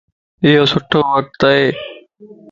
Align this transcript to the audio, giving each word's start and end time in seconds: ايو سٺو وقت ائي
ايو 0.43 0.63
سٺو 0.71 0.99
وقت 1.13 1.41
ائي 1.51 1.67